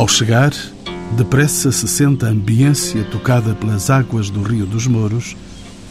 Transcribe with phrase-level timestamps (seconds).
[0.00, 0.50] Ao chegar,
[1.14, 5.36] depressa se sente a ambiência tocada pelas águas do Rio dos Mouros,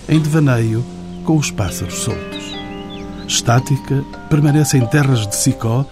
[0.10, 0.84] em devaneio
[1.24, 2.44] com os pássaros soltos.
[3.28, 5.88] Estática, permanece em terras de Sicó,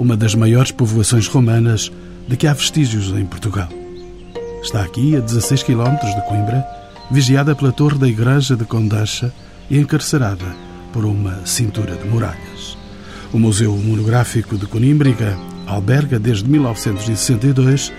[0.00, 1.92] uma das maiores povoações romanas
[2.26, 3.68] de que há vestígios em Portugal.
[4.60, 6.66] Está aqui, a 16 km de Coimbra,
[7.08, 9.32] vigiada pela torre da igreja de Condacha
[9.70, 10.56] e encarcerada
[10.92, 12.76] por uma cintura de muralhas.
[13.32, 15.38] O Museu Monográfico de Conímbriga
[15.70, 17.92] alberga desde 1962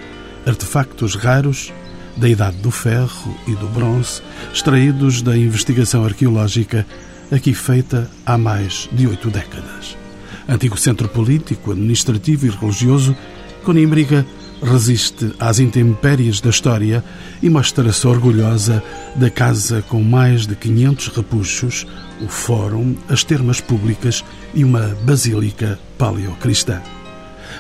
[0.45, 1.71] artefactos raros
[2.17, 4.21] da Idade do Ferro e do Bronze,
[4.53, 6.85] extraídos da investigação arqueológica
[7.31, 9.98] aqui feita há mais de oito décadas.
[10.48, 13.15] Antigo centro político, administrativo e religioso,
[13.63, 14.26] Conímbriga
[14.62, 17.03] resiste às intempéries da história
[17.41, 18.84] e mostra-se orgulhosa
[19.15, 21.88] da casa com mais de 500 repuxos,
[22.21, 26.82] o fórum, as termas públicas e uma basílica paleocristã.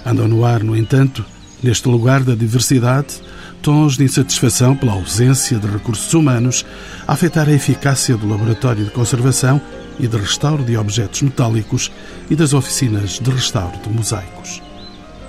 [0.05, 1.23] Andam no ar, no entanto,
[1.61, 3.21] neste lugar da diversidade,
[3.61, 6.65] tons de insatisfação pela ausência de recursos humanos
[7.07, 9.61] a afetar a eficácia do laboratório de conservação
[9.99, 11.91] e de restauro de objetos metálicos
[12.29, 14.61] e das oficinas de restauro de mosaicos.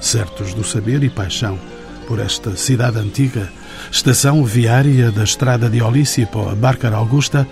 [0.01, 1.59] Certos do saber e paixão
[2.07, 3.49] por esta cidade antiga,
[3.91, 7.47] estação viária da estrada de Olícipo a Bárcara Augusta,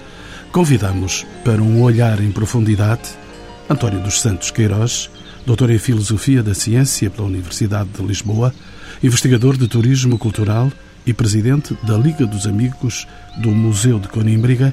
[0.50, 3.20] convidamos para um olhar em profundidade
[3.68, 5.08] António dos Santos Queiroz,
[5.50, 8.54] doutor em Filosofia da Ciência pela Universidade de Lisboa,
[9.02, 10.70] investigador de turismo cultural
[11.04, 13.04] e presidente da Liga dos Amigos
[13.38, 14.72] do Museu de Conímbriga,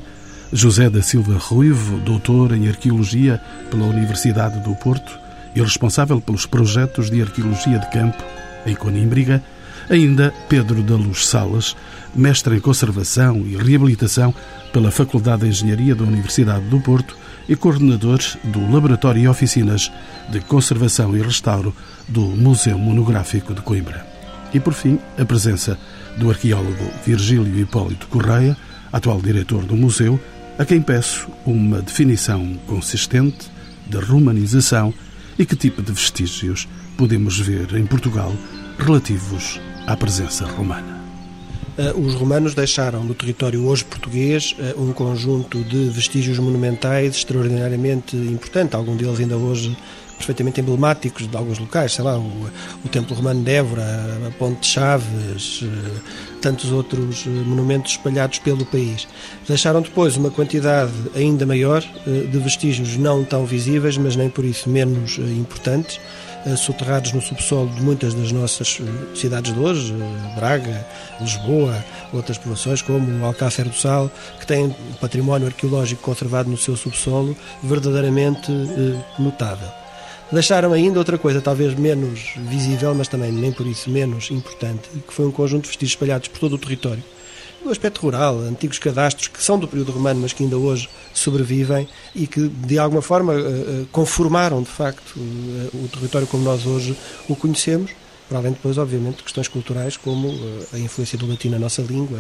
[0.53, 5.17] José da Silva Ruivo, doutor em Arqueologia pela Universidade do Porto
[5.56, 8.23] e responsável pelos projetos de arqueologia de campo
[8.64, 9.44] em Conímbriga,
[9.89, 11.75] ainda Pedro da Luz Salas,
[12.14, 14.31] mestre em Conservação e Reabilitação
[14.72, 17.17] pela Faculdade de Engenharia da Universidade do Porto
[17.48, 19.92] e coordenador do Laboratório e Oficinas
[20.30, 21.76] de Conservação e Restauro
[22.08, 24.06] do Museu Monográfico de Coimbra.
[24.53, 25.78] E, por fim, a presença
[26.18, 28.58] do arqueólogo Virgílio Hipólito Correia,
[28.91, 30.19] atual diretor do museu,
[30.58, 33.50] a quem peço uma definição consistente
[33.85, 34.94] de romanização
[35.38, 38.34] e que tipo de vestígios podemos ver em Portugal
[38.79, 40.97] relativos à presença romana.
[41.78, 48.16] Eh, os romanos deixaram no território hoje português eh, um conjunto de vestígios monumentais extraordinariamente
[48.16, 49.78] importante, algum deles ainda hoje
[50.18, 52.50] perfeitamente emblemáticos de alguns locais, sei lá, o,
[52.84, 53.84] o Templo Romano de Évora,
[54.28, 56.00] a Ponte de Chaves, eh,
[56.42, 59.08] tantos outros monumentos espalhados pelo país.
[59.48, 64.68] Deixaram depois uma quantidade ainda maior de vestígios não tão visíveis, mas nem por isso
[64.70, 66.00] menos importantes,
[66.56, 70.85] soterrados no subsolo de muitas das nossas eh, cidades de hoje, eh, Braga,
[71.19, 76.78] Lisboa, outras povoações como Alcácer do Sal, que têm um património arqueológico conservado no seu
[76.78, 78.52] subsolo verdadeiramente
[79.19, 79.68] notável.
[80.31, 85.14] Deixaram ainda outra coisa, talvez menos visível, mas também nem por isso menos importante, que
[85.14, 87.03] foi um conjunto de vestígios espalhados por todo o território
[87.67, 91.88] o aspecto rural, antigos cadastros que são do período romano, mas que ainda hoje sobrevivem
[92.16, 96.66] e que de alguma forma eh, eh, conformaram de facto eh, o território como nós
[96.66, 96.95] hoje
[97.28, 97.91] o conhecemos.
[98.29, 100.38] Para além depois, obviamente, questões culturais como
[100.73, 102.19] a influência do latim na nossa língua,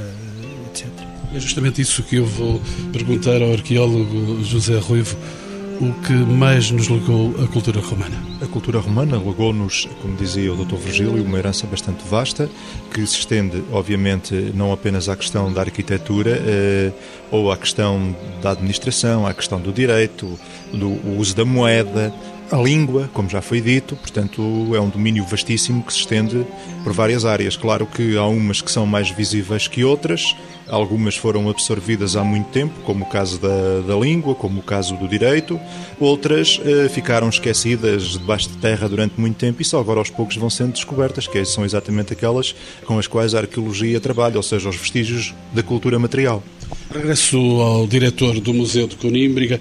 [0.71, 0.87] etc.
[1.33, 2.61] É justamente isso que eu vou
[2.93, 5.17] perguntar ao arqueólogo José Ruivo
[5.79, 8.15] o que mais nos legou a cultura romana?
[8.41, 10.75] A cultura romana legou-nos, como dizia o Dr.
[10.75, 12.49] Virgílio, uma herança bastante vasta,
[12.91, 16.91] que se estende, obviamente, não apenas à questão da arquitetura, eh,
[17.29, 20.39] ou à questão da administração, à questão do direito,
[20.73, 22.13] do uso da moeda,
[22.51, 24.41] a língua, como já foi dito, portanto,
[24.73, 26.45] é um domínio vastíssimo que se estende
[26.83, 27.57] por várias áreas.
[27.57, 30.35] Claro que há umas que são mais visíveis que outras,
[30.67, 34.95] algumas foram absorvidas há muito tempo, como o caso da, da língua, como o caso
[34.95, 35.59] do direito,
[35.99, 40.37] outras eh, ficaram esquecidas debaixo de terra durante muito tempo e só agora aos poucos
[40.37, 44.69] vão sendo descobertas, que são exatamente aquelas com as quais a arqueologia trabalha, ou seja,
[44.69, 46.41] os vestígios da cultura material.
[46.93, 49.59] Regresso ao diretor do Museu de Conímbriga.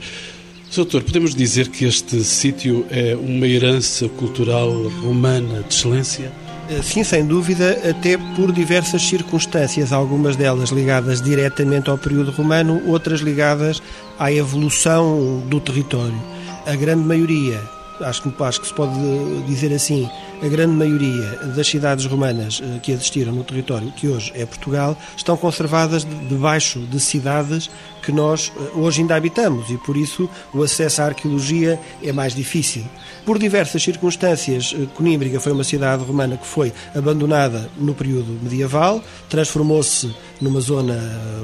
[0.75, 4.71] Doutor, podemos dizer que este sítio é uma herança cultural
[5.03, 6.31] romana de excelência?
[6.69, 12.83] Eh, sim, sem dúvida, até por diversas circunstâncias, algumas delas ligadas diretamente ao período romano,
[12.87, 13.81] outras ligadas
[14.19, 16.21] à evolução do território.
[16.67, 17.63] A grande maioria,
[18.01, 18.99] acho que, acho que se pode
[19.47, 20.11] dizer assim,
[20.43, 24.97] a grande maioria das cidades romanas eh, que existiram no território que hoje é Portugal
[25.17, 27.71] estão conservadas debaixo de cidades
[28.03, 32.35] que nós eh, hoje ainda habitamos e por isso o acesso à arqueologia é mais
[32.35, 32.85] difícil.
[33.25, 39.03] Por diversas circunstâncias, eh, Conímbriga foi uma cidade romana que foi abandonada no período medieval,
[39.29, 40.97] transformou-se numa zona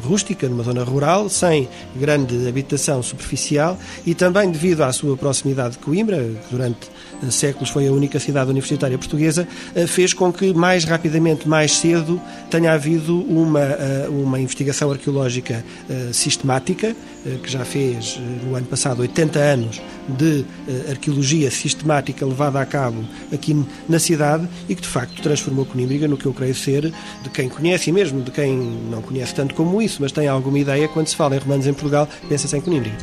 [0.05, 5.79] rústica, numa zona rural, sem grande habitação superficial e também devido à sua proximidade de
[5.79, 6.91] Coimbra, que durante
[7.31, 12.21] séculos foi a única cidade universitária portuguesa, eh, fez com que mais rapidamente, mais cedo,
[12.51, 15.65] tenha havido uma, eh, uma investigação arqueológica
[16.13, 16.95] sistemática,
[17.43, 20.45] que já fez no ano passado 80 anos de
[20.91, 26.17] arqueologia sistemática levada a cabo aqui na cidade e que de facto transformou Conímbriga no
[26.17, 26.93] que eu creio ser,
[27.23, 28.57] de quem conhece e mesmo de quem
[28.91, 31.73] não conhece tanto como isso, mas tem alguma ideia, quando se fala em romanos em
[31.73, 32.97] Portugal, pensa-se em Conímbriga.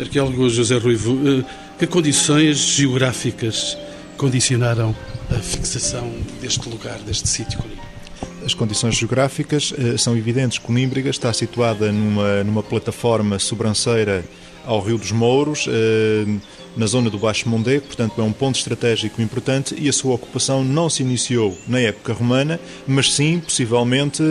[0.00, 1.44] Arqueólogo José Ruivo, eh,
[1.80, 3.74] que condições geográficas
[4.18, 4.94] condicionaram
[5.30, 7.88] a fixação deste lugar, deste sítio Conímbriga?
[8.44, 10.58] As condições geográficas eh, são evidentes.
[10.58, 14.22] Conímbriga está situada numa, numa plataforma sobranceira
[14.66, 16.26] ao Rio dos Mouros, eh,
[16.76, 20.62] na zona do Baixo Mondego, portanto é um ponto estratégico importante e a sua ocupação
[20.62, 24.22] não se iniciou na época romana, mas sim, possivelmente,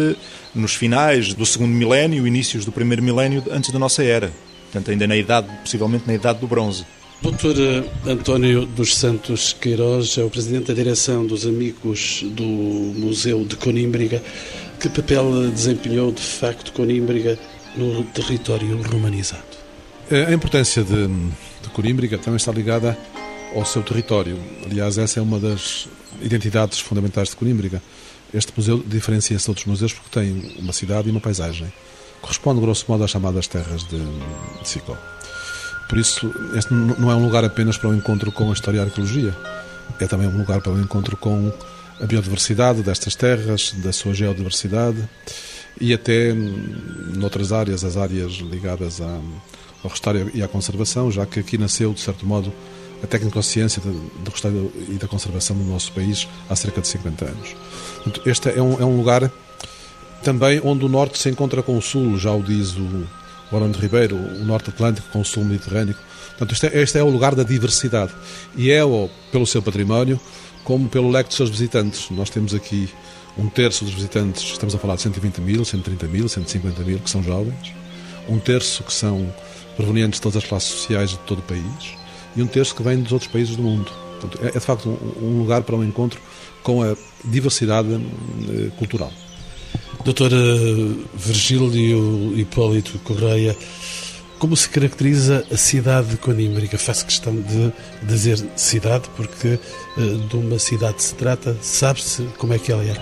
[0.54, 4.32] nos finais do segundo milénio, inícios do primeiro milénio antes da nossa era
[4.70, 6.86] portanto ainda na idade, possivelmente na idade do bronze.
[7.22, 13.44] Doutor eh, António dos Santos Queiroz é o presidente da direção dos Amigos do Museu
[13.44, 14.24] de Conímbriga.
[14.80, 17.38] Que papel desempenhou de facto Conímbriga
[17.76, 19.44] no território romanizado?
[20.10, 22.98] Eh, a importância de, de Conímbriga também está ligada
[23.54, 24.40] ao seu território.
[24.66, 25.90] Aliás, essa é uma das
[26.22, 27.84] identidades fundamentais de Conímbriga.
[28.34, 31.68] Este museu diferencia-se de outros museus porque tem uma cidade e uma paisagem
[32.22, 33.98] corresponde, grosso modo, às chamadas terras de,
[34.64, 34.98] de.
[35.90, 38.78] Por isso, este não é um lugar apenas para o um encontro com a história
[38.78, 39.36] e a arqueologia,
[40.00, 41.52] é também um lugar para o um encontro com
[42.00, 45.04] a biodiversidade destas terras, da sua geodiversidade
[45.82, 49.20] e até hum, noutras áreas, as áreas ligadas à,
[49.84, 52.54] ao restauro e à conservação, já que aqui nasceu, de certo modo,
[53.04, 57.56] a técnico-ciência do restauro e da conservação do nosso país há cerca de 50 anos.
[58.28, 59.32] Este é um, é um lugar
[60.24, 63.08] também onde o norte se encontra com o sul, já o diz o
[63.52, 65.96] Barão de Ribeiro, o norte atlântico com o sul mediterrâneo.
[66.30, 68.12] Portanto, este é, este é o lugar da diversidade.
[68.56, 70.20] E é o, pelo seu património,
[70.64, 72.10] como pelo leque dos seus visitantes.
[72.12, 72.90] Nós temos aqui
[73.38, 77.10] um terço dos visitantes, estamos a falar de 120 mil, 130 mil, 150 mil, que
[77.10, 77.74] são jovens.
[78.28, 79.34] Um terço que são
[79.76, 81.98] provenientes de todas as classes sociais de todo o país.
[82.36, 83.92] E um terço que vem dos outros países do mundo.
[84.20, 86.20] Portanto, é, é de facto um, um lugar para um encontro
[86.62, 89.12] com a diversidade eh, cultural.
[90.04, 90.38] Doutora
[91.14, 93.56] Virgílio Hipólito Correia,
[94.40, 96.78] como se caracteriza a cidade de Conímbriga?
[96.78, 99.60] Faço questão de dizer cidade, porque
[99.98, 102.96] eh, de uma cidade se trata, sabe-se como é que ela é?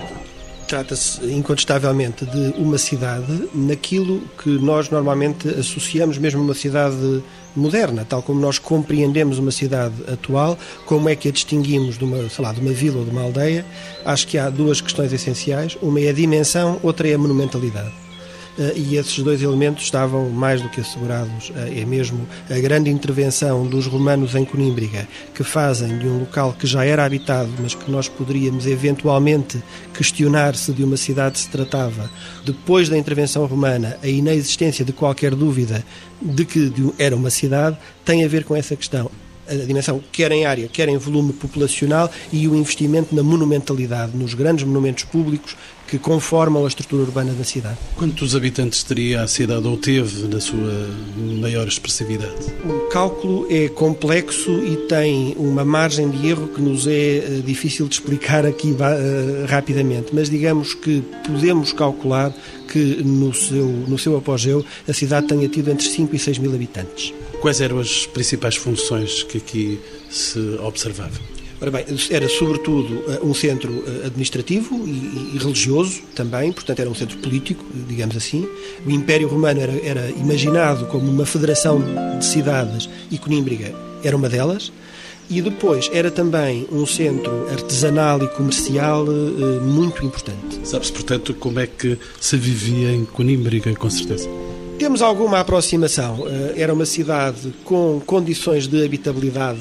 [0.68, 7.24] Trata-se incontestavelmente de uma cidade naquilo que nós normalmente associamos mesmo uma cidade
[7.60, 12.30] moderna, tal como nós compreendemos uma cidade atual, como é que a distinguimos de uma,
[12.30, 13.66] sei lá, de uma vila ou de uma aldeia,
[14.06, 15.78] acho que há duas questões essenciais.
[15.82, 18.07] Uma é a dimensão, outra é a monumentalidade.
[18.58, 21.52] Eh, e esses dois elementos estavam mais do que assegurados.
[21.56, 26.54] Eh, é mesmo a grande intervenção dos romanos em Conímbriga, que fazem de um local
[26.58, 29.62] que já era habitado, mas que nós poderíamos eventualmente
[29.94, 32.10] questionar se de uma cidade se tratava,
[32.46, 35.84] depois da intervenção romana, a inexistência de qualquer dúvida
[36.22, 39.12] de que era uma cidade, tem a ver com essa questão
[39.50, 44.34] a dimensão quer em área, quer em volume populacional e o investimento na monumentalidade, nos
[44.34, 45.56] grandes monumentos públicos
[45.88, 47.78] que conformam a estrutura urbana da cidade.
[47.96, 50.90] Quantos habitantes teria a cidade ou teve na sua
[51.40, 52.36] maior expressividade?
[52.66, 57.88] O cálculo é complexo e tem uma margem de erro que nos é eh, difícil
[57.88, 62.34] de explicar aqui uh, rapidamente, mas digamos que podemos calcular
[62.68, 66.54] que no seu, no seu apogeu a cidade tenha tido entre 5 e 6 mil
[66.54, 67.14] habitantes.
[67.42, 69.80] Quais eram as principais funções que aqui
[70.10, 71.37] se observavam?
[71.60, 76.94] Ora bem, era sobretudo eh, um centro eh, administrativo e, religioso também, portanto era um
[76.94, 78.48] centro político, digamos assim.
[78.86, 81.82] O Império Romano era, era imaginado como uma federação
[82.18, 83.74] de cidades e Conímbriga
[84.04, 84.72] era uma delas.
[85.30, 90.60] E depois era também um centro artesanal e comercial eh, muito importante.
[90.64, 94.30] Sabe-se, portanto, como é que se vivia em Conímbriga, com certeza?
[94.78, 96.20] Temos alguma aproximação.
[96.56, 99.60] Era uma cidade com condições de habitabilidade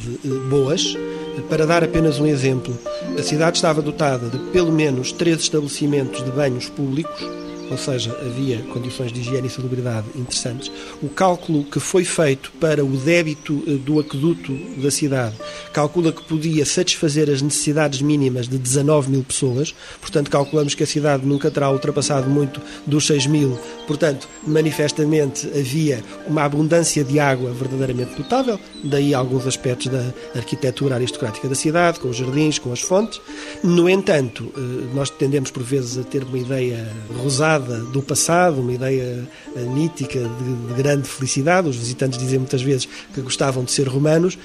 [0.51, 0.95] boas
[1.43, 2.77] para dar apenas um exemplo,
[3.19, 7.36] a cidade estava dotada de pelo menos três estabelecimentos de banhos públicos
[7.71, 10.71] ou seja, havia condições de higiene e salubridade interessantes.
[11.03, 15.35] O cálculo que foi feito para o débito eh, do aqueduto da cidade
[15.73, 20.87] calcula que podia satisfazer as necessidades mínimas de 19 mil pessoas, portanto, calculamos que a
[20.87, 27.53] cidade nunca terá ultrapassado muito dos 6 mil, portanto, manifestamente havia uma abundância de água
[27.53, 32.81] verdadeiramente notável, daí alguns aspectos da arquitetura aristocrática da cidade, com os jardins, com as
[32.81, 33.21] fontes.
[33.63, 36.89] No entanto, eh, nós tendemos por vezes a ter uma ideia
[37.23, 41.69] rosada do passado, uma ideia eh, mítica de, de grande felicidade.
[41.69, 44.39] Os visitantes dizem muitas vezes que gostavam de ser romanos.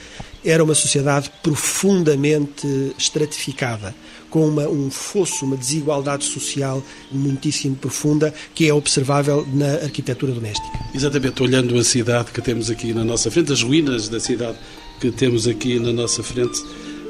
[0.44, 3.94] Era uma sociedade profundamente estratificada,
[4.30, 10.68] com uma, um fosso, uma desigualdade social muitíssimo profunda, que é observável na arquitetura doméstica.
[10.96, 14.58] Exatamente, olhando a cidade que temos aqui na nossa frente, as ruínas da cidade
[15.00, 16.62] que temos aqui na nossa frente,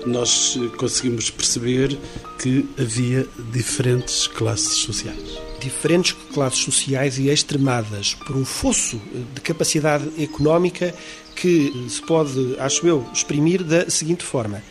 [0.06, 1.98] nós conseguimos perceber
[2.40, 5.51] que havia diferentes classes sociais.
[5.62, 9.00] Diferentes classes sociais e extremadas por um fosso
[9.34, 10.94] de capacidade económica
[11.36, 14.62] que se pode, acho eu, exprimir da seguinte forma.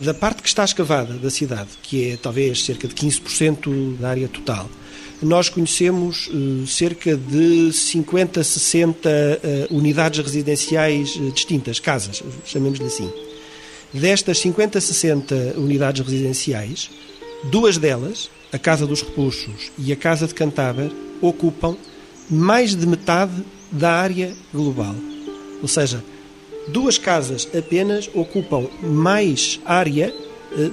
[0.00, 4.28] Da parte que está escavada da cidade, que é talvez cerca de 15% da área
[4.28, 4.68] total,
[5.22, 13.10] nós conhecemos uh, cerca de 50, 60 uh, unidades residenciais distintas, casas, chamemos-lhe assim.
[13.92, 16.90] Destas 50, 60 unidades residenciais,
[17.44, 20.88] duas delas, a Casa dos Repuxos e a Casa de Cantáber,
[21.20, 21.76] ocupam
[22.30, 24.94] mais de metade da área global.
[25.60, 26.02] Ou seja,
[26.68, 30.14] duas casas apenas ocupam mais área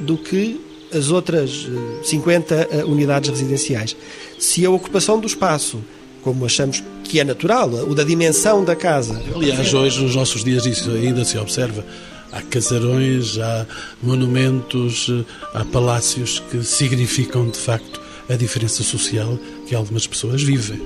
[0.02, 0.62] do que
[0.94, 1.68] as outras
[2.04, 3.98] 50 unidades residenciais.
[4.38, 5.82] Se a ocupação do espaço
[6.22, 9.20] como achamos que é natural, o da dimensão da casa.
[9.36, 11.84] Aliás, hoje, nos nossos dias, isso ainda se observa.
[12.32, 13.66] Há casarões, há
[14.02, 15.10] monumentos,
[15.54, 20.82] há palácios que significam, de facto, a diferença social que algumas pessoas vivem.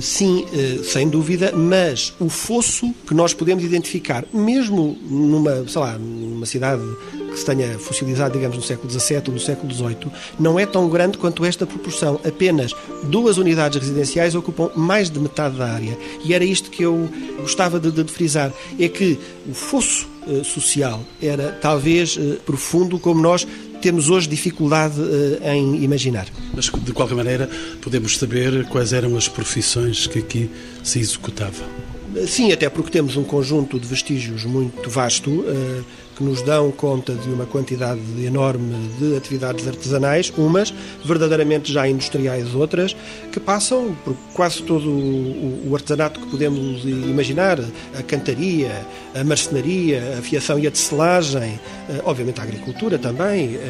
[0.00, 0.44] Sim,
[0.82, 6.82] sem dúvida, mas o fosso que nós podemos identificar, mesmo numa, sei lá, numa cidade
[7.30, 10.88] que se tenha fossilizado, digamos, no século XVII ou no século XVIII, não é tão
[10.88, 12.20] grande quanto esta proporção.
[12.24, 12.72] Apenas
[13.04, 15.96] duas unidades residenciais ocupam mais de metade da área.
[16.24, 17.08] E era isto que eu
[17.38, 20.13] gostava de, de frisar: é que o fosso eh,
[20.44, 23.46] social era talvez eh, profundo como nós
[23.80, 26.26] temos hoje dificuldade uh, em imaginar.
[26.54, 27.50] Mas, de qualquer maneira,
[27.82, 30.50] podemos saber quais eram as profissões que aqui
[30.82, 31.93] se executavam.
[32.26, 35.84] Sim, até porque temos um conjunto de vestígios muito vasto uh,
[36.16, 40.72] que nos dão conta de uma quantidade enorme de atividades artesanais, umas
[41.04, 42.94] verdadeiramente já industriais, outras
[43.32, 47.58] que passam por quase todo o, artesanato que podemos imaginar:
[47.98, 51.54] a cantaria, a marcenaria, a fiação e a tecelagem,
[51.88, 53.60] uh, obviamente a agricultura também, uh,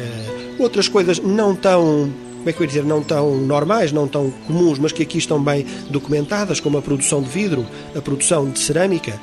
[0.59, 2.13] outras coisas não tão
[2.45, 5.17] como é que eu ia dizer, não tão normais, não tão comuns, mas que aqui
[5.17, 9.19] estão bem documentadas, como a produção de vidro, a produção de cerâmica,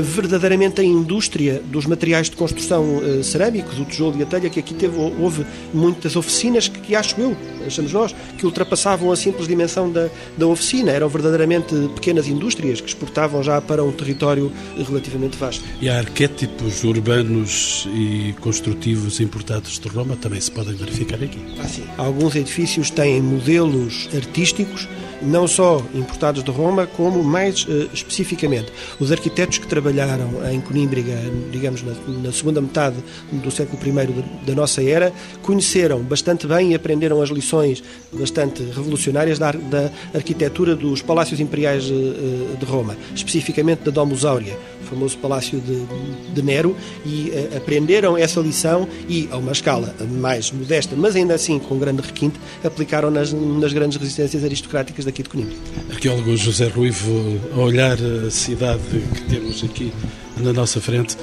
[0.00, 4.58] verdadeiramente a indústria dos materiais de construção uh, cerâmicos, o tijolo e a telha, que
[4.58, 9.46] aqui teve, houve muitas oficinas que, que, acho eu, achamos nós, que ultrapassavam a simples
[9.46, 10.92] dimensão da, da oficina.
[10.92, 14.50] Eram verdadeiramente pequenas indústrias que exportavam já para um território
[14.86, 15.64] relativamente vasto.
[15.80, 21.38] E há arquétipos urbanos e construtivos importados de Roma também se podem verificar aqui.
[21.58, 21.84] Ah, sim.
[21.96, 24.88] Alguns edifícios têm modelos artísticos
[25.22, 31.16] não só importados de Roma, como mais uh, especificamente os arquitetos que trabalharam em Conímbriga,
[31.50, 32.96] digamos, na, na segunda metade
[33.32, 35.12] do século I da nossa era,
[35.42, 41.88] conheceram bastante bem e aprenderam as lições bastante revolucionárias da, da arquitetura dos palácios imperiais
[41.90, 47.56] uh, de Roma, especificamente da Domus Aurea, o famoso palácio de, de Nero, e uh,
[47.56, 52.38] aprenderam essa lição e, a uma escala mais modesta, mas ainda assim com grande requinte,
[52.64, 55.54] aplicaram nas, nas grandes residências aristocráticas daqui de Coimbra.
[55.90, 58.82] Arqueólogo José Ruivo, a olhar a cidade
[59.14, 59.92] que temos aqui
[60.38, 61.16] na nossa frente,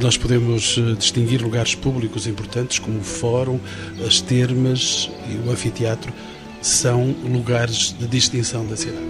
[0.00, 3.60] nós podemos eh, distinguir lugares públicos importantes como o Fórum,
[4.04, 6.12] as termas e o anfiteatro
[6.60, 9.06] são lugares de distinção da cidade.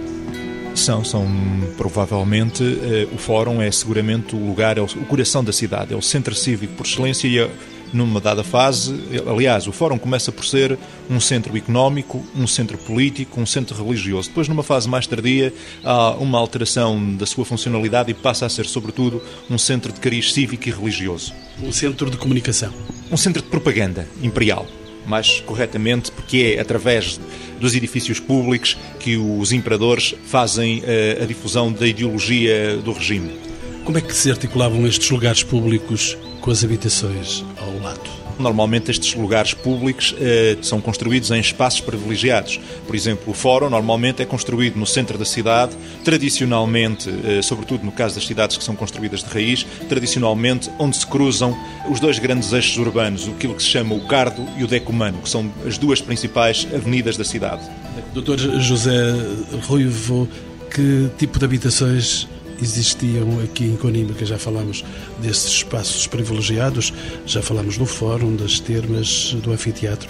[0.75, 1.27] São, são
[1.75, 5.97] provavelmente eh, o Fórum é seguramente o lugar, é o, o coração da cidade, é
[5.97, 7.49] o centro cívico por excelência e é
[7.93, 8.93] numa dada fase.
[9.27, 10.77] Aliás, o Fórum começa por ser
[11.09, 14.29] um centro económico, um centro político, um centro religioso.
[14.29, 15.53] Depois, numa fase mais tardia,
[15.83, 20.33] há uma alteração da sua funcionalidade e passa a ser, sobretudo, um centro de cariz
[20.33, 21.33] cívico e religioso.
[21.61, 22.73] Um centro de comunicação.
[23.11, 24.65] Um centro de propaganda imperial
[25.05, 27.19] mais corretamente, porque é através
[27.59, 33.31] dos edifícios públicos que os imperadores fazem uh, a difusão da ideologia do regime.
[33.89, 38.07] Como é que se articulavam estes lugares públicos com as habitações ao lado?
[38.37, 42.59] Normalmente estes lugares públicos eh, são construídos em espaços privilegiados.
[42.85, 47.91] Por exemplo, o fórum normalmente é construído no centro da cidade, tradicionalmente, eh, sobretudo no
[47.91, 51.57] caso das cidades que são construídas de raiz, tradicionalmente onde se cruzam
[51.89, 55.29] os dois grandes eixos urbanos, aquilo que se chama o Cardo e o Decumano, que
[55.29, 57.67] são as duas principais avenidas da cidade.
[58.13, 59.15] Doutor José
[59.67, 60.29] Ruivo,
[60.69, 62.27] que tipo de habitações
[62.61, 64.83] existiam aqui em Conímbriga, já falámos
[65.19, 66.93] desses espaços privilegiados,
[67.25, 70.09] já falámos do fórum, das termas, do anfiteatro,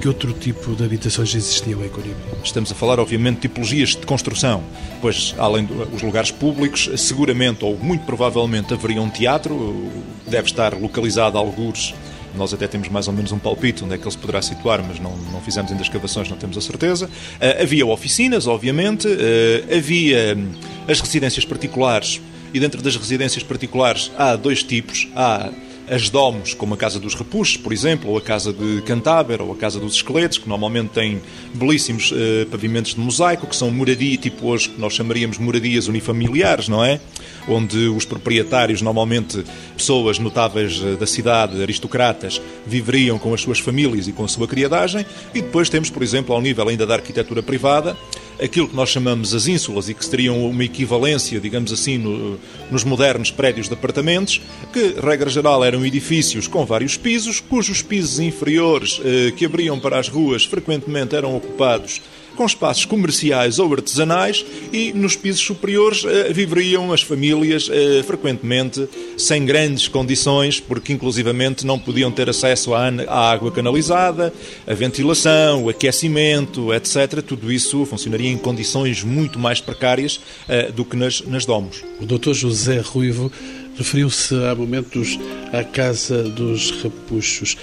[0.00, 2.14] que outro tipo de habitações existiam em Coimbra?
[2.44, 4.62] Estamos a falar, obviamente, de tipologias de construção,
[5.00, 9.90] pois, além dos lugares públicos, seguramente ou muito provavelmente haveria um teatro,
[10.26, 11.94] deve estar localizado a algures
[12.36, 14.82] nós até temos mais ou menos um palpite onde é que ele se poderá situar,
[14.86, 17.06] mas não, não fizemos ainda escavações, não temos a certeza.
[17.06, 20.52] Uh, havia oficinas, obviamente, uh, havia hum,
[20.88, 22.20] as residências particulares,
[22.52, 25.08] e dentro das residências particulares há dois tipos.
[25.14, 25.50] Há
[25.88, 29.52] as domos, como a Casa dos Repuxos, por exemplo, ou a Casa de Cantáber, ou
[29.52, 31.20] a Casa dos Esqueletos, que normalmente têm
[31.54, 36.68] belíssimos uh, pavimentos de mosaico, que são moradia, tipo hoje, que nós chamaríamos moradias unifamiliares,
[36.68, 37.00] não é?
[37.48, 39.44] Onde os proprietários, normalmente
[39.76, 44.48] pessoas notáveis uh, da cidade, aristocratas, viveriam com as suas famílias e com a sua
[44.48, 45.06] criadagem.
[45.34, 47.96] E depois temos, por exemplo, ao nível ainda da arquitetura privada,
[48.42, 52.38] aquilo que nós chamamos as ínsulas e que teriam uma equivalência, digamos assim, no,
[52.70, 54.40] nos modernos prédios de apartamentos,
[54.72, 59.98] que, regra geral, eram edifícios com vários pisos, cujos pisos inferiores eh, que abriam para
[59.98, 62.00] as ruas frequentemente eram ocupados
[62.36, 68.86] com espaços comerciais ou artesanais e nos pisos superiores eh, viveriam as famílias eh, frequentemente
[69.16, 74.32] sem grandes condições, porque inclusivamente não podiam ter acesso à, à água canalizada,
[74.66, 77.22] a ventilação, o aquecimento, etc.
[77.26, 81.82] Tudo isso funcionaria em condições muito mais precárias eh, do que nas, nas domos.
[82.00, 82.34] O Dr.
[82.34, 83.32] José Ruivo
[83.76, 85.18] referiu-se há momentos
[85.52, 87.56] à Casa dos Repuxos.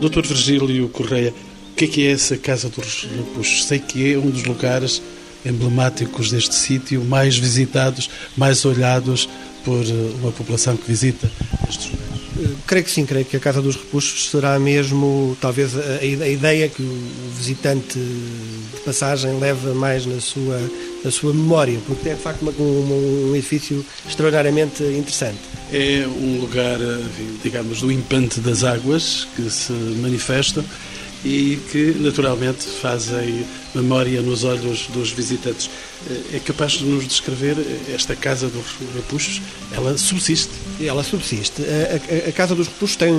[0.00, 0.26] Dr.
[0.26, 1.32] Virgílio Correia,
[1.76, 3.66] que é que é essa Casa dos Repuxos?
[3.66, 5.02] Sei que é um dos lugares
[5.44, 9.28] emblemáticos deste sítio, mais visitados, mais olhados
[9.64, 11.30] por eh, uma população que visita
[11.68, 12.20] estes lugares.
[12.38, 16.68] Eh, creio que sim, creio que a Casa dos Repuxos será mesmo, talvez, a, ideia
[16.68, 20.60] que o visitante de passagem leva mais na sua,
[21.04, 25.38] na sua memória, porque é de facto uma, um, um edifício extraordinariamente interessante.
[25.72, 26.98] É um lugar, eh,
[27.42, 30.64] digamos, do impante das águas que se manifestam
[31.24, 35.70] e que naturalmente fazem memória nos olhos dos visitantes.
[36.08, 37.56] Eh, é capaz de nos descrever
[37.94, 39.42] esta Casa dos Repuxos?
[39.72, 40.52] Ela subsiste?
[40.80, 41.62] Ela subsiste.
[41.62, 43.12] A, a, a Casa dos Repuxos tem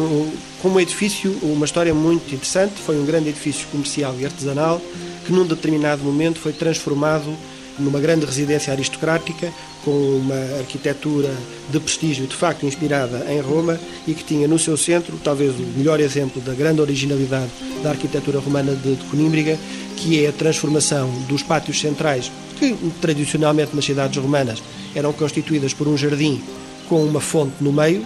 [0.62, 2.74] como edifício uma história muito interessante.
[2.86, 4.82] Foi um grande edifício comercial e artesanal
[5.26, 7.36] que num determinado momento foi transformado
[7.82, 9.52] numa grande residência aristocrática,
[9.84, 11.30] com uma arquitetura
[11.70, 15.64] de prestígio, de facto inspirada em Roma, e que tinha no seu centro, talvez o
[15.78, 17.52] melhor exemplo da grande originalidade
[17.84, 19.58] da arquitetura romana de, de Conímbriga,
[19.98, 24.62] que é a transformação dos pátios centrais, que tradicionalmente nas cidades romanas
[24.96, 26.42] eram constituídas por um jardim
[26.88, 28.06] com uma fonte no meio,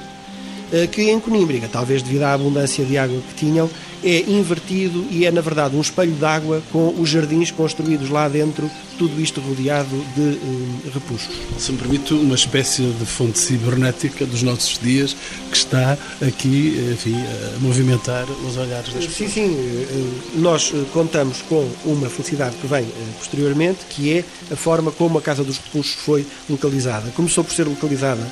[0.72, 3.70] eh, que em Conímbriga, talvez devido à abundância de água que tinham,
[4.04, 8.70] é invertido e é, na verdade, um espelho d'água com os jardins construídos lá dentro,
[8.98, 11.36] tudo isto rodeado de um, repuxos.
[11.58, 15.16] Se me permite, uma espécie de fonte cibernética dos nossos dias
[15.50, 19.16] que está aqui, enfim, a movimentar os olhares das pessoas.
[19.16, 19.56] Sim, sim.
[19.58, 24.92] Eh, nós eh, contamos com uma felicidade que vem eh, posteriormente, que é a forma
[24.92, 27.12] como a Casa dos Repuxos foi localizada.
[27.12, 28.26] Começou por ser localizada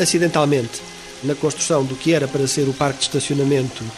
[0.00, 0.80] acidentalmente
[1.24, 3.88] na construção do que era para ser o parque de estacionamento eh,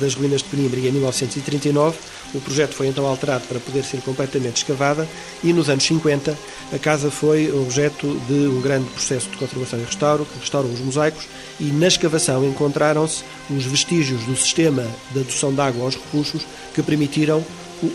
[0.00, 1.98] das ruínas de Penímbria em 1939.
[2.34, 5.08] O projeto foi então alterado para poder ser completamente escavada
[5.42, 6.36] e nos anos 50
[6.72, 10.80] a casa foi objeto de um grande processo de conservação e restauro, que restaurou os
[10.80, 11.26] mosaicos
[11.60, 16.42] e na escavação encontraram-se os vestígios do sistema de adoção de água aos repuxos
[16.74, 17.44] que permitiram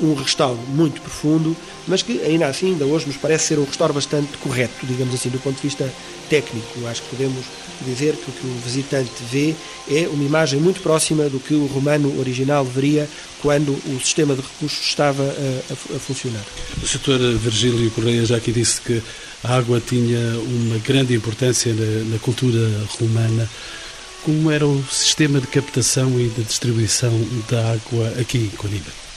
[0.01, 1.55] um restauro muito profundo,
[1.87, 5.29] mas que ainda assim, ainda hoje, nos parece ser um restauro bastante correto, digamos assim,
[5.29, 5.91] do ponto de vista
[6.29, 6.85] técnico.
[6.87, 7.45] Acho que podemos
[7.81, 9.55] dizer que o que o visitante vê
[9.89, 13.09] é uma imagem muito próxima do que o romano original veria
[13.41, 16.43] quando o sistema de recursos estava a, a, a funcionar.
[16.81, 19.01] O setor Virgílio Correia já aqui disse que
[19.43, 22.59] a água tinha uma grande importância na, na cultura
[22.99, 23.49] romana.
[24.23, 27.11] Como era o sistema de captação e de distribuição
[27.49, 29.08] da água aqui em Coimbra?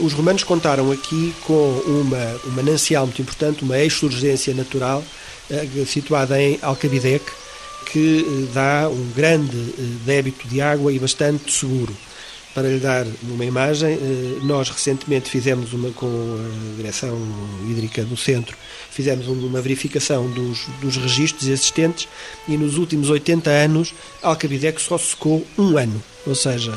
[0.00, 5.02] Os romanos contaram aqui com uma, um manancial muito importante, uma exurgência natural,
[5.50, 7.24] eh, situada em Alcabidec,
[7.86, 11.92] que eh, dá um grande eh, débito de água e bastante seguro.
[12.58, 17.16] Para lhe dar uma imagem, eh, nós recentemente fizemos uma com a Direção
[17.70, 18.56] Hídrica do Centro,
[18.90, 22.08] fizemos uma verificação dos, dos registros existentes
[22.48, 26.02] e nos últimos 80 anos Alcabidec só secou um ano.
[26.26, 26.76] Ou seja,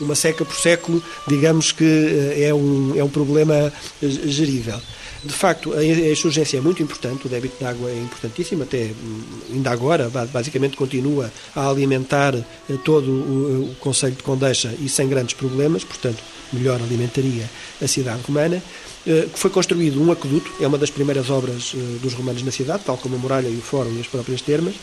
[0.00, 4.80] uma seca por século, digamos que é um, é um problema gerível.
[5.24, 9.22] De facto, a insurgência é muito importante, o débito de água é importantíssimo, até hum,
[9.52, 12.44] ainda agora, basicamente continua a alimentar eh,
[12.84, 16.18] todo o, o Conselho de Condeixa e sem grandes problemas, portanto,
[16.52, 17.48] melhor alimentaria
[17.80, 18.60] a cidade romana.
[19.06, 22.82] Eh, foi construído um aqueduto, é uma das primeiras obras eh, dos romanos na cidade,
[22.84, 24.74] tal como a muralha e o fórum e as próprias termas,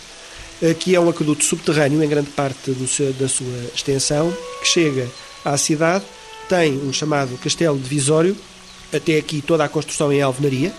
[0.80, 5.08] que é um aqueduto subterrâneo em grande parte do, da sua extensão, que chega
[5.46, 6.04] à cidade
[6.50, 8.36] tem um chamado Castelo Divisório,
[8.94, 10.74] até aqui toda a construção em alvenaria,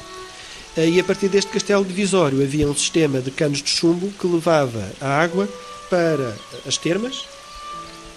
[0.76, 4.90] e a partir deste castelo divisório havia um sistema de canos de chumbo que levava
[5.00, 5.48] a água
[5.90, 7.24] para as termas,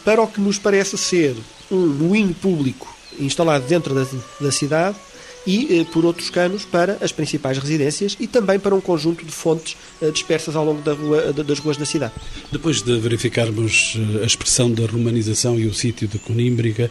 [0.06, 1.36] para o que nos parece ser
[1.72, 4.06] um moinho público instalado dentro da,
[4.40, 4.96] da cidade
[5.46, 9.32] e eh, por outros canos para as principais residências e também para um conjunto de
[9.32, 12.14] fontes eh, dispersas ao longo da rua, das ruas da cidade.
[12.52, 16.90] Depois de verificarmos eh, a expressão da romanização e o sítio de Conímbriga,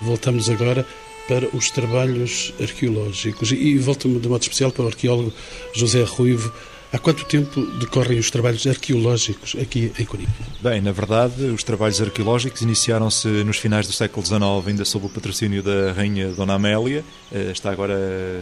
[0.00, 0.86] voltamos agora
[1.28, 5.32] para os trabalhos arqueológicos e volto-me de modo especial para o arqueólogo
[5.74, 6.52] José Ruivo
[6.92, 10.32] Há quanto tempo decorrem os trabalhos arqueológicos aqui em Coimbra?
[10.62, 15.08] Bem, na verdade, os trabalhos arqueológicos iniciaram-se nos finais do século XIX, ainda sob o
[15.08, 17.04] patrocínio da Rainha Dona Amélia.
[17.32, 18.40] Eh, está agora, eh,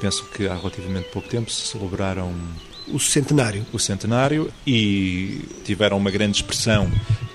[0.00, 2.32] penso que há relativamente pouco tempo, se celebraram
[2.92, 3.64] o centenário.
[3.72, 6.90] O centenário e tiveram uma grande expressão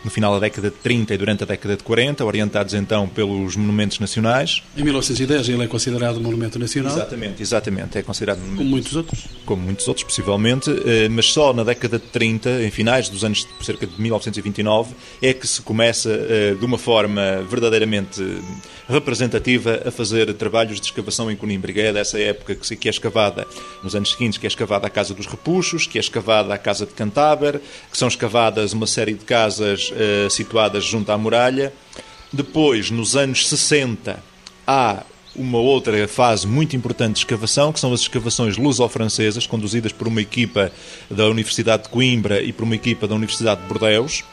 [0.06, 3.56] no final da década de 30 e durante a década de 40, orientados então pelos
[3.56, 4.62] monumentos nacionais.
[4.78, 6.94] Em 1910 ele é considerado monumento nacional.
[6.94, 8.58] Exatamente, exatamente, é considerado monumento.
[8.58, 9.26] Como muitos outros.
[9.46, 13.48] Como muitos outros, possivelmente, eh, mas só na década de 30, em finais dos anos
[13.62, 18.22] cerca de 1929, é que se começa eh, de uma forma verdadeiramente
[18.88, 21.82] representativa a fazer trabalhos de escavação em Conímbriga.
[21.82, 23.48] É dessa época que é escavada,
[23.84, 26.86] nos anos seguintes, que é escavada a Casa dos Repuxos, que é escavada a Casa
[26.86, 27.60] de Cantáber,
[27.92, 31.74] que são escavadas uma série de casas eh, situadas junto à muralha.
[32.32, 34.22] Depois, nos anos 60,
[34.68, 35.04] há
[35.36, 40.22] uma outra fase muito importante de escavação, que são as escavações luso-francesas, conduzidas por uma
[40.22, 40.72] equipa
[41.10, 44.24] da Universidade de Coimbra e por uma equipa da Universidade de Bordeaux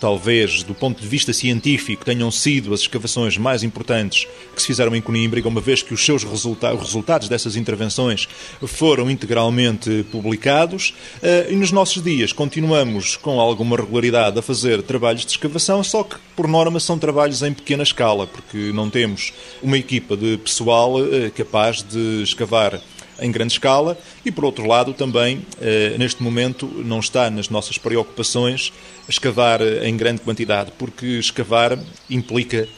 [0.00, 4.94] talvez do ponto de vista científico, tenham sido as escavações mais importantes que se fizeram
[4.94, 8.28] em Conímbriga, uma vez que os seus resulta os resultados dessas intervenções
[8.66, 10.94] foram integralmente publicados.
[11.22, 16.02] Eh, e nos nossos dias continuamos com alguma regularidade a fazer trabalhos de escavação, só
[16.02, 19.32] que por norma são trabalhos em pequena escala, porque não temos
[19.62, 22.80] uma equipa de pessoal eh, capaz de escavar
[23.20, 27.78] em grande escala e, por outro lado, também, eh, neste momento, não está nas nossas
[27.78, 28.72] preocupações
[29.08, 32.68] escavar eh, em grande quantidade, porque escavar implica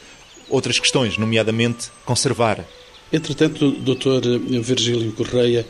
[0.49, 2.65] outras questões, nomeadamente conservar.
[3.11, 4.61] Entretanto, Dr.
[4.61, 5.65] Virgílio Correia,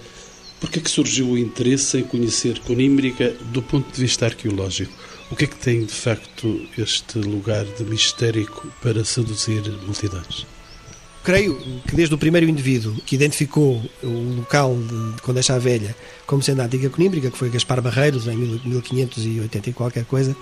[0.59, 4.93] por que é que surgiu o interesse em conhecer Conímbriga do ponto de vista arqueológico?
[5.31, 10.45] O que é que tem, de facto, este lugar de mistérico para seduzir multidões?
[11.29, 11.55] Creio
[11.87, 16.61] que desde o primeiro indivíduo que identificou o local de, de Condeixa Velha como sendo
[16.61, 20.35] a antiga Conímbriga, que foi Gaspar Barreiros, em 1580 e qualquer coisa,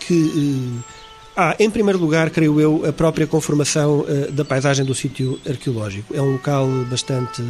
[0.00, 0.92] que eh,
[1.36, 6.16] há, em primeiro lugar, creio eu, a própria conformação eh, da paisagem do sítio arqueológico.
[6.16, 7.42] É um local bastante,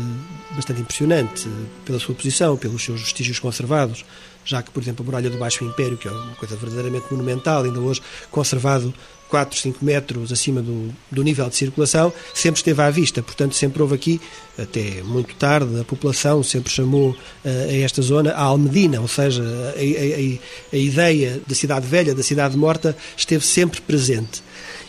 [0.57, 1.49] bastante impressionante
[1.85, 4.05] pela sua posição, pelos seus vestígios conservados,
[4.45, 7.63] já que, por exemplo, a muralha do Baixo Império, que é uma coisa verdadeiramente monumental,
[7.63, 8.93] ainda hoje conservado
[9.35, 13.21] 4, 5 metros acima do, do nível de circulação, sempre esteve à vista.
[13.21, 14.21] Portanto, sempre houve aqui,
[14.57, 19.43] até muito tarde, a população sempre chamou uh, a esta zona a Almedina, ou seja,
[19.43, 24.41] a, a, a, ideia da cidade velha, da cidade morta, esteve sempre presente.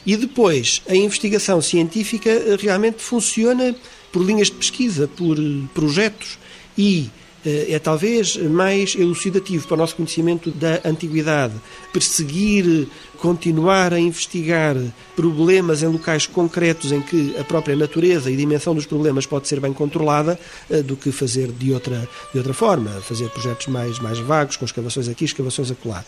[0.06, 3.76] E depois, a investigação científica eh, realmente funciona
[4.12, 5.36] por linhas de pesquisa, por
[5.74, 6.38] projetos
[6.78, 11.54] e eh, é talvez mais elucidativo para o nosso conhecimento da antiguidade.
[11.94, 14.76] Perseguir, continuar a investigar
[15.16, 19.60] problemas em locais concretos em que a própria natureza e dimensão dos problemas pode ser
[19.60, 24.20] bem controlada, eh, do que fazer de outra, de outra forma, fazer projetos mais, mais
[24.20, 26.04] vagos, com escavações aqui, escavações acolá.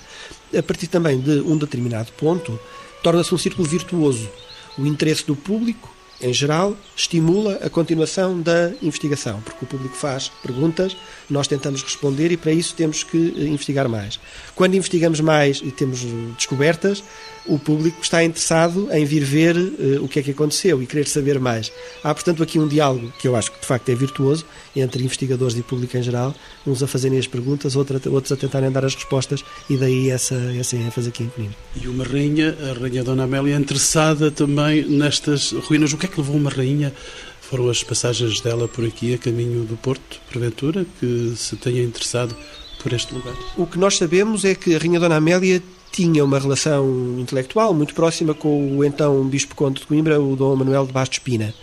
[0.58, 2.60] A partir também de um determinado ponto,
[3.04, 4.30] torna-se um círculo virtuoso.
[4.78, 10.30] O interesse do público em geral, estimula a continuação da investigação, porque o público faz
[10.42, 10.98] perguntas,
[11.30, 14.20] nós tentamos responder e para isso temos que eh, investigar mais.
[14.56, 17.04] Quando investigamos mais e temos eh, descobertas,
[17.48, 21.08] o público está interessado em vir ver uh, o que é que aconteceu e querer
[21.08, 21.72] saber mais.
[22.04, 25.58] Há, portanto, aqui um diálogo que eu acho que de facto é virtuoso entre investigadores
[25.58, 29.44] e público em geral, uns a fazerem as perguntas, outros a tentarem dar as respostas
[29.70, 31.56] e daí essa, essa ênfase aqui em Penino.
[31.76, 35.94] E uma rainha, a rainha Dona Amélia, interessada também nestas ruínas.
[35.94, 36.94] O que é que levou uma rainha
[37.42, 42.36] foram as passagens dela por aqui a caminho do Porto, porventura, que se tenha interessado
[42.82, 43.34] por este lugar?
[43.56, 45.62] O que nós sabemos é que a Rainha Dona Amélia
[45.98, 50.56] tinha uma relação intelectual muito próxima com o então Bispo Conde de Coimbra, o Dom
[50.56, 51.56] Manuel de Bastos Pina.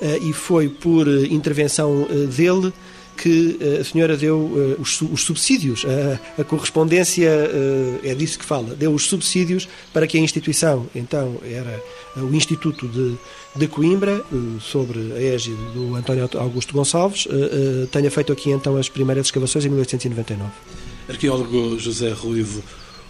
[0.00, 2.72] Eh, e foi por eh, intervenção eh, dele
[3.14, 5.84] que a senhora deu os, subsídios,
[6.38, 7.28] a, correspondência
[8.02, 11.80] é disso que fala, deu os subsídios para que a instituição, então era
[12.16, 13.14] o Instituto de,
[13.54, 14.24] de Coimbra,
[14.60, 17.28] sobre a égide do António Augusto Gonçalves,
[17.92, 20.50] tenha feito aqui então as primeiras escavações em 1899.
[21.08, 22.62] Arqueólogo José Ruivo,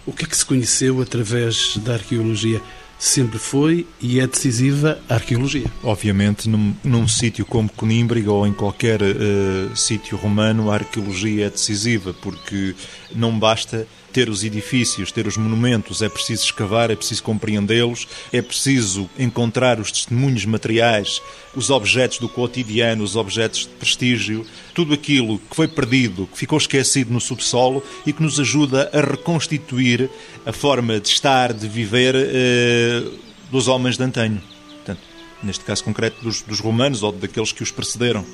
[0.05, 2.61] o que é que se conheceu através da arqueologia?
[3.03, 5.65] sempre foi e é decisiva a arqueologia.
[5.83, 11.49] Obviamente, num, num sítio como Conímbriga ou em qualquer uh, sítio romano, a arqueologia é
[11.49, 12.73] decisiva, porque
[13.13, 18.41] não basta ter os edifícios, ter os monumentos, é preciso escavar, é preciso compreendê-los, é
[18.41, 21.19] preciso encontrar os testemunhos materiais,
[21.55, 26.57] os objetos do cotidiano, os objetos de prestígio, tudo aquilo que foi perdido, que ficou
[26.57, 30.09] esquecido no subsolo e que nos ajuda a reconstituir
[30.45, 33.03] a forma de estar, de viver eh,
[33.51, 34.52] dos homens de antanho.
[35.43, 38.25] Neste caso concreto dos, dos romanos ou daqueles que os precederam.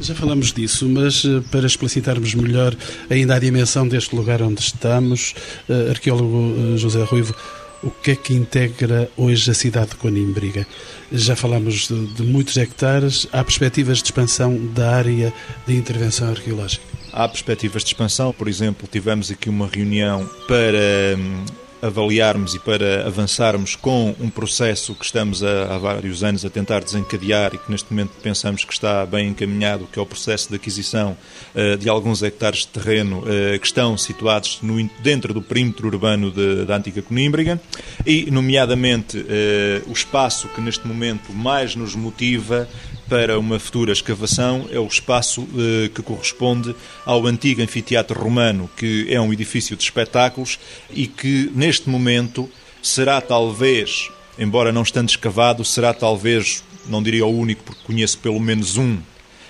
[0.00, 2.76] Já falamos disso, mas eh, para explicitarmos melhor
[3.08, 5.34] ainda a dimensão deste lugar onde estamos,
[5.68, 7.34] eh, arqueólogo eh, José Ruivo,
[7.82, 10.66] o que é que integra hoje a cidade de Conímbriga?
[11.10, 15.32] Já falamos de, de muitos hectares, há perspectivas de expansão da área
[15.66, 16.84] de intervenção arqueológica?
[17.12, 21.44] Há perspectivas de expansão, por exemplo, tivemos aqui uma reunião para hum,
[21.82, 26.80] avaliarmos e para avançarmos com um processo que estamos há, há vários anos a tentar
[26.80, 30.56] desencadear e que neste momento pensamos que está bem encaminhado, que é o processo de
[30.56, 31.16] aquisição
[31.54, 36.30] uh, de alguns hectares de terreno uh, que estão situados no, dentro do perímetro urbano
[36.66, 37.60] da antiga Conímbriga
[38.06, 42.68] e, nomeadamente, uh, o espaço que neste momento mais nos motiva
[43.10, 49.08] para uma futura escavação é o espaço eh, que corresponde ao antigo anfiteatro romano, que
[49.10, 52.48] é um edifício de espetáculos e que, neste momento,
[52.80, 58.38] será talvez, embora não estando escavado, será talvez, não diria o único, porque conheço pelo
[58.38, 58.96] menos um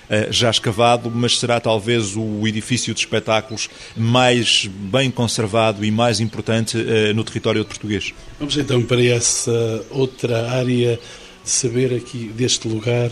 [0.09, 6.19] eh, já escavado, mas será talvez o edifício de espetáculos mais bem conservado e mais
[6.19, 8.15] importante eh, no território português.
[8.39, 10.99] Vamos então para essa outra área
[11.45, 13.11] saber aqui deste lugar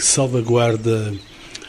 [0.00, 1.12] que salvaguarda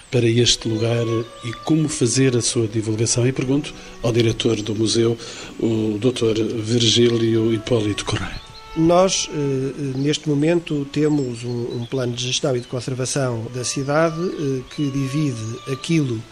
[0.09, 1.05] para este lugar
[1.43, 3.27] e como fazer a sua divulgação.
[3.27, 5.17] E pergunto ao diretor do museu,
[5.59, 6.41] o Dr.
[6.61, 8.39] Virgílio Hipólito Correia.
[8.77, 14.61] Nós, eh, neste momento, temos um plano de gestão e de conservação da cidade eh,
[14.73, 16.23] que divide aquilo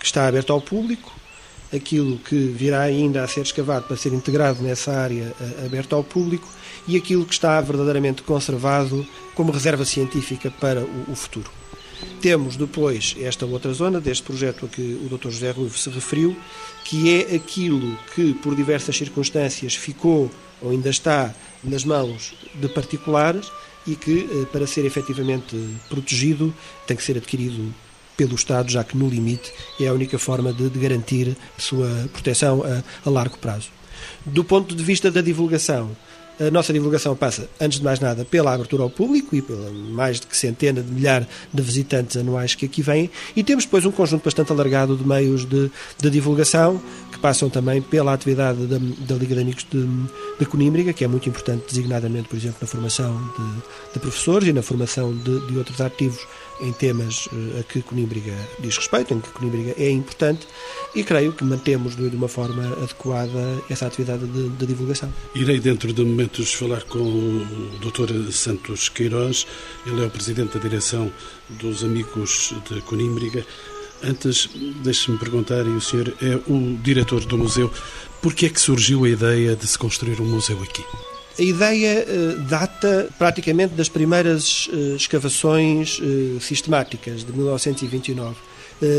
[0.00, 1.12] que está aberto ao público,
[1.74, 6.04] aquilo que virá ainda a ser escavado para ser integrado nessa área eh, aberta ao
[6.04, 6.48] público
[6.86, 11.50] e aquilo que está verdadeiramente conservado como reserva científica para o, futuro.
[12.20, 15.30] Temos depois esta outra zona deste projeto a que o Dr.
[15.30, 16.36] José Ruivo se referiu,
[16.84, 20.30] que é aquilo que por diversas circunstâncias ficou
[20.60, 23.50] ou ainda está nas mãos de particulares
[23.86, 25.56] e que, eh, para ser efetivamente
[25.88, 26.54] protegido,
[26.86, 27.72] tem que ser adquirido
[28.16, 32.82] pelo Estado, já que no limite é a única forma de, garantir sua proteção a,
[33.08, 33.68] a largo prazo.
[34.24, 35.90] Do ponto de vista da divulgação,
[36.40, 40.18] a nossa divulgação passa, antes de mais nada, pela abertura ao público e pela mais
[40.18, 43.90] de que centena de milhar de visitantes anuais que aqui vêm, e temos depois um
[43.90, 46.80] conjunto bastante alargado de meios de, de divulgação,
[47.12, 49.86] que passam também pela atividade da, da Liga de Amigos de,
[50.38, 54.52] de Conímbriga, que é muito importante, designadamente, por exemplo, na formação de, de professores e
[54.52, 56.26] na formação de, de outros ativos
[56.62, 60.46] em temas eh, a que Conímbriga diz respeito, em que Conímbriga é importante,
[60.94, 65.12] e creio que mantemos de uma forma adequada essa atividade de, de divulgação.
[65.34, 67.46] Irei dentro de momentos falar com o
[67.80, 68.30] Dr.
[68.32, 69.46] Santos Queiroz,
[69.86, 71.12] ele é o Presidente da Direção
[71.50, 73.44] dos Amigos de Conímbriga.
[74.02, 74.48] Antes,
[74.82, 77.70] deixe-me perguntar, e o senhor é o diretor do museu,
[78.20, 80.84] por que é que surgiu a ideia de se construir um museu aqui?
[81.38, 88.36] A ideia uh, data praticamente das primeiras uh, escavações uh, sistemáticas de 1929.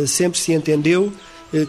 [0.07, 1.11] sempre se entendeu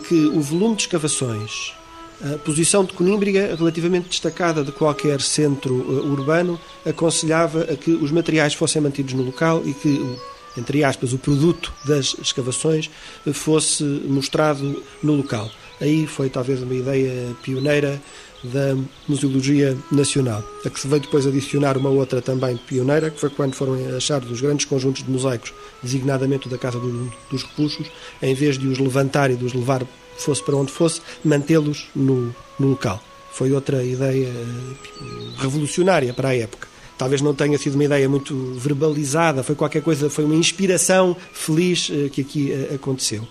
[0.08, 1.74] que o volume de escavações,
[2.22, 5.74] a posição de Conímbriga relativamente destacada de qualquer centro
[6.10, 10.16] urbano, aconselhava a que os materiais fossem mantidos no local e que
[10.56, 12.88] entre aspas, o produto das escavações
[13.32, 15.50] fosse mostrado no local.
[15.80, 18.00] Aí foi talvez uma ideia pioneira
[18.44, 18.76] da
[19.08, 23.54] Museologia Nacional, a que se veio depois adicionar uma outra também pioneira, que foi quando
[23.54, 25.52] foram achados os grandes conjuntos de mosaicos,
[25.82, 27.86] designadamente da Casa do, dos Repuxos,
[28.22, 32.34] em vez de os levantar e de os levar fosse para onde fosse, mantê-los no,
[32.58, 33.02] no local.
[33.32, 38.54] Foi outra ideia eh, revolucionária para a época talvez não tenha sido uma ideia muito
[38.54, 43.26] verbalizada, foi qualquer coisa, foi uma inspiração feliz eh, que aqui eh, aconteceu.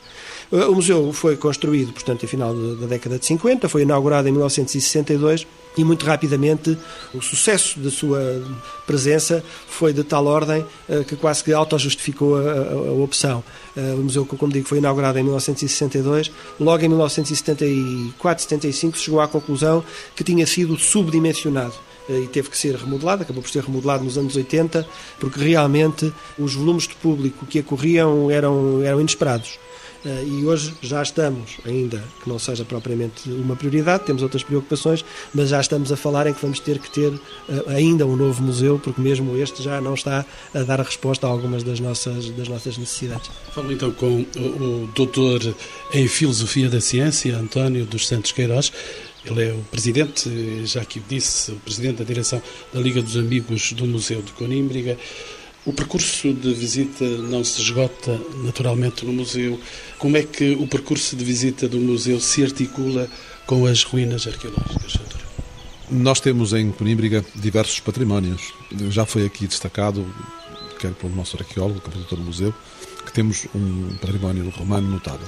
[0.52, 4.32] Eh, o museu foi construído, portanto, em final da década de 50, foi inaugurado em
[4.32, 6.78] 1962 e muito rapidamente
[7.14, 8.44] o sucesso da sua
[8.86, 13.44] presença foi de tal ordem eh, que quase que auto-justificou a, a, a, opção.
[13.76, 16.32] Eh, o museu, como digo, foi inaugurado em 1962.
[16.60, 19.84] Logo em 1974, 75 se chegou à conclusão
[20.16, 21.74] que tinha sido subdimensionado
[22.10, 24.86] e teve que ser remodelado, acabou por ser remodelado nos anos 80,
[25.20, 29.58] porque realmente os volumes de público que acorriam eram, eram inesperados
[30.06, 35.50] e hoje já estamos, ainda que não seja propriamente uma prioridade, temos outras preocupações, mas
[35.50, 37.14] já estamos a falar em que vamos ter que ter
[37.50, 41.26] eh, ainda um novo museu, porque mesmo este já não está a dar a resposta
[41.26, 43.30] a algumas das nossas, das nossas necessidades.
[43.54, 45.40] Falo então com o, o doutor
[45.94, 48.72] em Filosofia da Ciência, António dos Santos Queiroz.
[49.26, 50.30] Ele é o presidente,
[50.66, 52.42] já que o disse, o presidente da direção
[52.74, 54.98] da Liga dos Amigos do Museu de Conímbriga.
[55.66, 59.58] O percurso de visita não se esgota naturalmente no museu.
[59.98, 63.10] Como é que o percurso de visita do museu se articula
[63.48, 64.98] com as ruínas arqueológicas?
[65.90, 68.54] Nós temos em Conímbriga diversos patrimónios.
[68.90, 70.06] Já foi aqui destacado,
[70.80, 72.54] quer pelo nosso arqueólogo, compositor do museu,
[73.06, 75.28] que temos um património romano notável.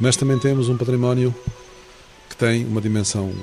[0.00, 1.34] Mas também temos um património
[2.30, 3.34] que tem uma dimensão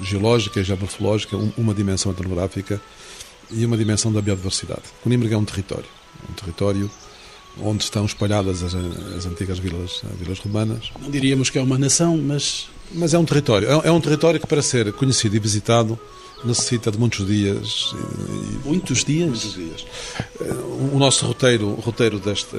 [0.00, 2.80] geológica e geomorfológica, uma dimensão etnográfica
[3.52, 4.82] e uma dimensão da biodiversidade.
[5.02, 5.88] Conímbriga é um território,
[6.28, 6.90] um território
[7.60, 10.90] onde estão espalhadas as, as antigas vilas, vilas romanas.
[11.00, 12.68] Não diríamos que é uma nação, mas...
[12.94, 13.68] Mas é um território.
[13.68, 15.98] É, é um território que, para ser conhecido e visitado,
[16.44, 17.94] necessita de muitos dias.
[17.94, 19.28] E, muitos dias?
[19.28, 19.86] Muitos dias.
[20.92, 22.54] O nosso roteiro, o roteiro deste,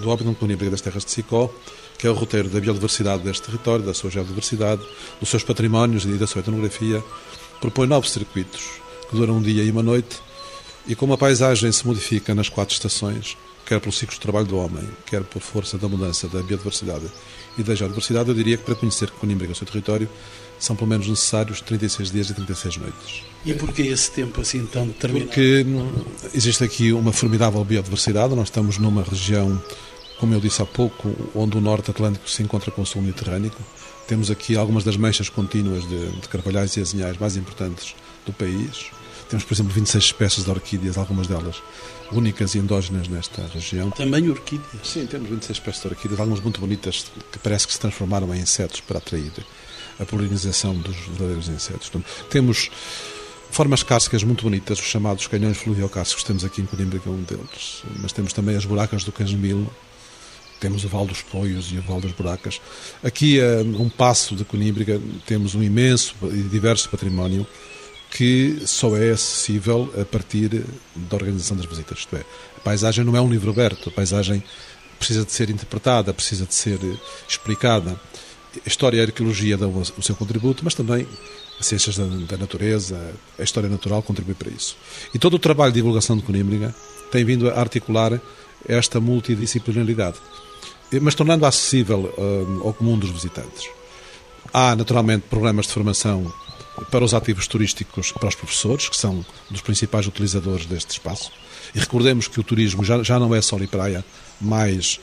[0.00, 1.52] do Óbito Conímbriga das Terras de Sicó,
[1.98, 4.82] que é o roteiro da biodiversidade deste território, da sua geodiversidade,
[5.20, 7.02] dos seus patrimónios e da sua etnografia,
[7.60, 8.62] propõe nove circuitos
[9.08, 10.20] que duram um dia e uma noite
[10.86, 14.56] e como a paisagem se modifica nas quatro estações, quer pelo ciclo de trabalho do
[14.56, 17.06] homem, quer por força da mudança da biodiversidade
[17.56, 20.08] e da geodiversidade, eu diria que para conhecer Conímbriga, o seu território,
[20.58, 23.22] são pelo menos necessários 36 dias e 36 noites.
[23.44, 25.26] E porquê esse tempo assim tão determinado?
[25.26, 25.66] Porque
[26.34, 29.60] existe aqui uma formidável biodiversidade, nós estamos numa região,
[30.18, 33.50] como eu disse há pouco, onde o norte atlântico se encontra com o sul mediterrâneo.
[34.06, 38.90] Temos aqui algumas das manchas contínuas de, de carvalhais e azinhais mais importantes do país.
[39.32, 41.62] Temos, por exemplo, 26 espécies de orquídeas, algumas delas
[42.12, 43.90] únicas e endógenas nesta região.
[43.90, 44.86] Também orquídeas?
[44.86, 48.40] Sim, temos 26 espécies de orquídeas, algumas muito bonitas, que parece que se transformaram em
[48.40, 49.32] insetos para atrair
[49.98, 51.88] a polinização dos verdadeiros insetos.
[51.88, 52.70] Portanto, temos
[53.50, 57.22] formas cársicas muito bonitas, os chamados canhões fluviocársicos, temos aqui em Coimbra, que é um
[57.22, 57.84] deles.
[58.02, 59.74] Mas temos também as buracas do Canjemilo,
[60.60, 62.60] temos o Val dos Poios e o Val das Buracas.
[63.02, 67.46] Aqui, a um passo de Conímbriga, temos um imenso e diverso património
[68.12, 72.00] que só é acessível a partir da organização das visitas.
[72.00, 72.24] Isto é,
[72.56, 74.42] a paisagem não é um livro aberto, a paisagem
[74.98, 76.78] precisa de ser interpretada, precisa de ser
[77.26, 77.98] explicada.
[78.64, 81.08] A história e a arqueologia dão o seu contributo, mas também
[81.58, 83.00] as ciências da, da natureza,
[83.38, 84.76] a história natural contribui para isso.
[85.14, 86.74] E todo o trabalho de divulgação de Conímbriga
[87.10, 88.20] tem vindo a articular
[88.68, 90.18] esta multidisciplinaridade,
[91.00, 93.70] mas tornando acessível uh, ao comum dos visitantes.
[94.52, 96.30] Há, naturalmente, programas de formação
[96.90, 101.30] para os ativos turísticos, para os professores, que são dos principais utilizadores deste espaço.
[101.74, 104.04] E recordemos que o turismo já, já não é só e praia,
[104.40, 105.00] mais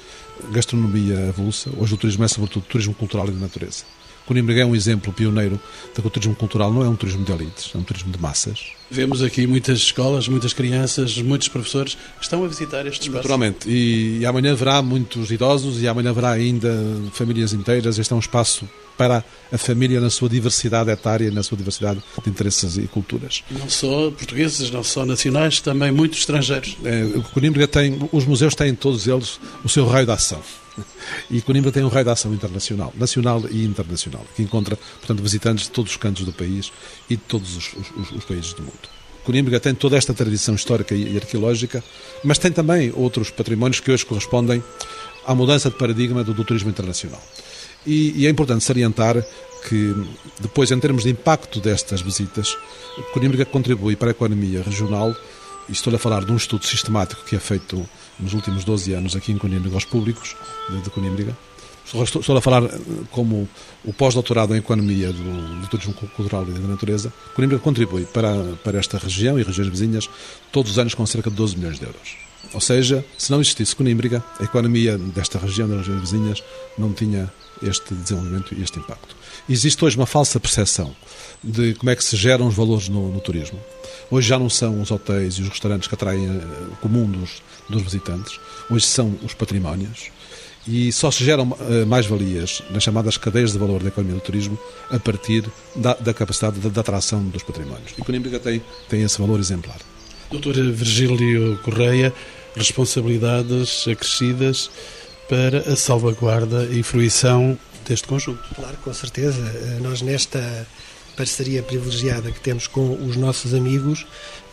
[0.51, 1.69] gastronomia avulsa.
[1.77, 3.84] Hoje o turismo é, sobretudo, turismo cultural e de natureza.
[4.29, 5.59] Coimbra é um exemplo pioneiro
[5.95, 8.21] de que o turismo cultural não é um turismo de elites, é um turismo de
[8.21, 8.73] massas.
[8.91, 13.15] Vemos aqui muitas escolas, muitas crianças, muitos professores que estão a visitar este espaço.
[13.15, 16.71] Naturalmente, e, e amanhã haverá muitos idosos e amanhã haverá ainda
[17.11, 17.97] famílias inteiras.
[17.97, 22.29] Este é um espaço para a família na sua diversidade etária, na sua diversidade de
[22.29, 23.43] interesses e culturas.
[23.49, 26.77] Não só portugueses, não só nacionais, também muitos estrangeiros.
[26.83, 30.39] É, o Coimbra tem, os museus têm todos eles o seu raio de ação.
[31.29, 35.65] E Coimbra tem um raio de ação internacional, nacional e internacional, que encontra, portanto, visitantes
[35.65, 36.71] de todos os cantos do país
[37.09, 38.99] e de todos os, os, os países do mundo.
[39.23, 41.83] Coimbra tem toda esta tradição histórica e arqueológica,
[42.23, 44.63] mas tem também outros patrimónios que hoje correspondem
[45.25, 47.21] à mudança de paradigma do, do turismo internacional.
[47.85, 49.23] E, e, é importante salientar
[49.67, 49.95] que,
[50.39, 52.57] depois, em termos de impacto destas visitas,
[53.13, 55.15] Coimbra contribui para a economia regional,
[55.69, 57.87] e estou a falar de um estudo sistemático que é feito
[58.19, 60.36] nos últimos 12 anos aqui em Conímbriga, aos públicos
[60.69, 61.36] de, de Conímbriga.
[61.86, 62.79] Estou, estou, a falar eh,
[63.10, 63.49] como
[63.84, 67.12] o pós-doutorado em Economia do, do Turismo Cultural e da Natureza.
[67.34, 68.32] Conímbriga contribui para,
[68.63, 70.10] para esta região e regiões vizinhas
[70.51, 72.29] todos os anos com cerca de 12 milhões de euros.
[72.53, 76.43] Ou seja, se não existisse Conímbriga, a economia desta região, das regiões vizinhas,
[76.77, 79.15] não tinha este desenvolvimento e este impacto.
[79.47, 80.95] Existe hoje uma falsa percepção
[81.43, 83.60] de como é que se geram os valores no, no turismo.
[84.12, 87.43] Hoje já não são os hotéis e os restaurantes que atraem eh, o comum dos,
[87.69, 90.10] dos visitantes, hoje são os patrimónios.
[90.68, 94.60] E só se geram uh, mais-valias nas chamadas cadeias de valor da economia do turismo
[94.91, 95.43] a partir
[95.76, 97.93] da, da capacidade de, de, atração dos patrimónios.
[97.97, 99.78] E Conímbriga tem, tem esse valor exemplar.
[100.30, 102.14] Doutor Virgílio Correia,
[102.55, 104.70] responsabilidades acrescidas
[105.28, 107.57] para a salvaguarda e fruição
[107.88, 108.43] deste conjunto.
[108.53, 109.41] Claro, com certeza.
[109.41, 110.68] Eh, nós nesta
[111.20, 114.07] parceria privilegiada que temos com os nossos amigos,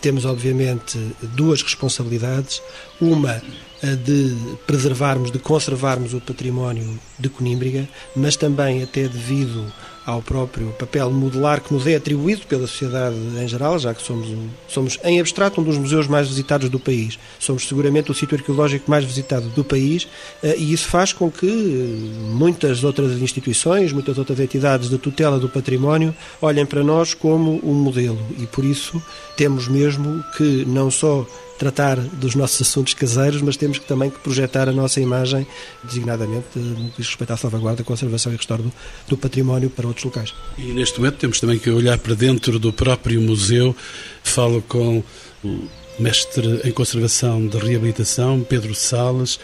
[0.07, 0.97] temos, obviamente,
[1.35, 2.63] duas responsabilidades.
[3.01, 3.43] Uma,
[3.83, 4.35] de
[4.67, 9.71] preservarmos, de conservarmos o património de Conímbriga, mas também até devido
[10.07, 14.29] ao próprio papel modular que nos é atribuído pela sociedade em geral, já que somos,
[14.69, 17.19] somos em abstrato um dos museus mais visitados do país.
[17.41, 20.07] Somos seguramente o sítio arqueológico mais visitado do país
[20.45, 25.41] eh, e isso faz com que eh, muitas outras instituições, muitas outras entidades de tutela
[25.41, 29.03] do património olhem para nós como um modelo e por isso
[29.37, 29.96] temos mesmo
[30.37, 31.27] que não só
[31.59, 35.47] tratar dos nossos assuntos caseiros, mas temos que também que projetar a nossa imagem,
[35.83, 38.73] designadamente no que diz respeito à salvaguarda, conservação e restauro do,
[39.09, 40.35] do património para outros locais.
[40.59, 43.75] E neste momento temos também que olhar para dentro do próprio museu.
[44.23, 45.03] Falo com
[45.43, 45.69] o
[45.99, 49.39] mestre em conservação de reabilitação, Pedro Sales.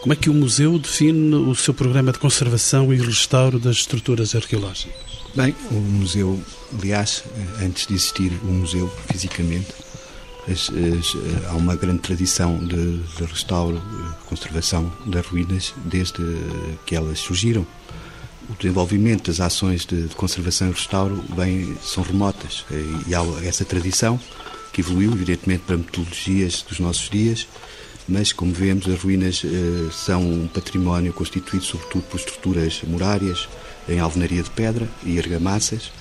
[0.00, 4.34] Como é que o museu define o seu programa de conservação e restauro das estruturas
[4.34, 5.10] arqueológicas?
[5.34, 6.40] Bem, o museu,
[6.80, 7.22] aliás,
[7.62, 9.68] antes de existir o museu fisicamente,
[10.48, 13.80] as, as, há uma grande tradição de, de restauro,
[14.26, 16.22] conservação das ruínas desde
[16.86, 17.66] que elas surgiram.
[18.48, 22.64] O desenvolvimento das ações de, de conservação e restauro bem, são remotas
[23.06, 24.18] e há essa tradição
[24.72, 27.46] que evoluiu, evidentemente, para metodologias dos nossos dias,
[28.08, 33.48] mas, como vemos, as ruínas eh, são um património constituído sobretudo por estruturas murárias
[33.88, 35.92] em alvenaria de pedra e argamassas,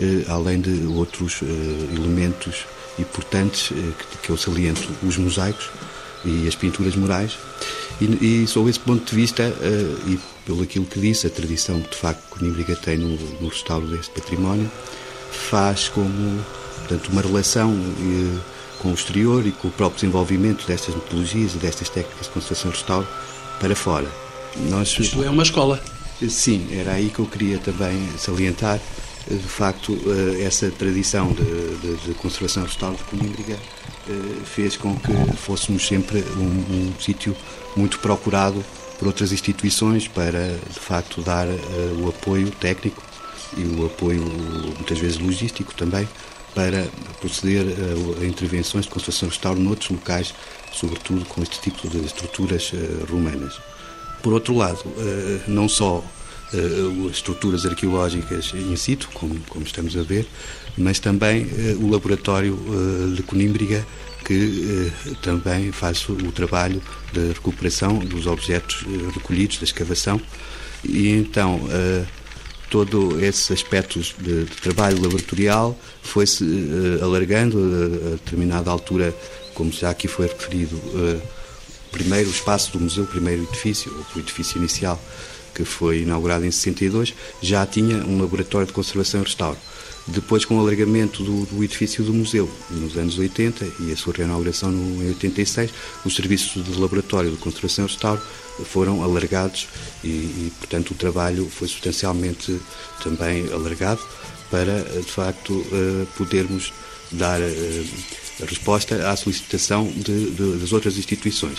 [0.00, 2.64] eh, além de outros eh, elementos
[2.98, 3.92] importantes eh,
[4.22, 5.70] que, eu saliento, os mosaicos
[6.24, 7.38] e as pinturas murais.
[8.00, 11.80] E, e sob esse ponto de vista, uh, e pelo aquilo que disse, a tradição
[11.80, 14.70] que de facto Conímbriga tem no, no restauro deste património,
[15.30, 16.44] faz como
[16.78, 18.40] portanto, uma relação uh,
[18.78, 22.70] com o exterior e com o próprio desenvolvimento destas metodologias e destas técnicas de conservação
[22.70, 23.08] e restauro
[23.60, 24.08] para fora.
[24.68, 25.80] Nós, Isto é uma escola.
[26.28, 28.80] Sim, era aí que eu queria também salientar
[29.30, 33.58] de facto, eh, essa tradição de, de, de conservação restauro de Conímbriga
[34.08, 34.12] eh,
[34.44, 37.36] fez com que fôssemos sempre um, um sítio
[37.76, 38.64] muito procurado
[38.98, 41.46] por outras instituições para, de facto, dar
[42.02, 43.00] o apoio técnico
[43.56, 46.08] e o apoio, muitas vezes, logístico também,
[46.52, 46.88] para
[47.20, 47.64] proceder
[48.20, 50.34] a, intervenções de conservação restauro noutros locais,
[50.72, 52.72] sobretudo com este tipo de estruturas
[53.08, 53.60] romanas.
[54.20, 54.80] Por outro lado,
[55.46, 56.02] não só
[56.52, 60.26] uh, estruturas arqueológicas in situ, como, como estamos a ver,
[60.76, 63.86] mas também uh, o laboratório uh, de Conímbriga,
[64.24, 64.92] que
[65.22, 66.82] também faz o trabalho
[67.12, 68.84] de recuperação dos objetos
[69.14, 70.20] recolhidos da escavação.
[70.84, 71.60] E então
[72.68, 76.44] todo esses aspectos de, de trabalho laboratorial foi-se
[77.00, 79.14] alargando a, determinada altura,
[79.54, 80.78] como já aqui foi referido,
[81.90, 85.00] primeiro o espaço do museu, o primeiro edifício, ou o edifício inicial,
[85.58, 89.58] que foi inaugurado em 62, já tinha um laboratório de conservação e restauro.
[90.06, 94.14] Depois, com o alargamento do, do, edifício do museu, nos anos 80, e a sua
[94.14, 95.70] reinauguração no, em 86,
[96.04, 98.22] os serviços de laboratório de conservação e restauro
[98.64, 99.68] foram alargados
[100.04, 102.56] e, e, portanto, o trabalho foi substancialmente
[103.02, 104.00] também alargado
[104.48, 106.72] para, de facto, eh, podermos
[107.10, 107.84] dar eh,
[108.46, 111.58] resposta à solicitação de, de, das outras instituições.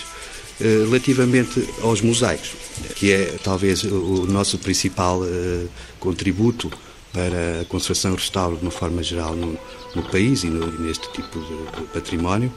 [0.62, 2.52] Eh, relativamente aos mosaicos,
[2.96, 5.66] que é talvez o nosso principal eh,
[6.02, 6.70] contributo
[7.14, 9.58] para a conservação e restauro de uma forma geral no,
[9.96, 12.52] no país e, no, neste tipo de, património,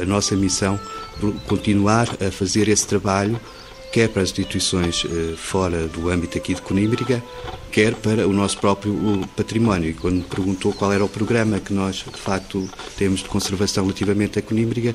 [0.00, 0.78] a nossa missão
[1.48, 3.40] continuar a fazer esse trabalho
[3.90, 7.22] quer para as instituições eh, fora do âmbito aqui de Conímbriga,
[7.72, 8.94] quer para o nosso próprio
[9.36, 9.90] património.
[9.90, 13.84] E quando me perguntou qual era o programa que nós, de facto, temos de conservação
[13.84, 14.94] relativamente a Conímbriga,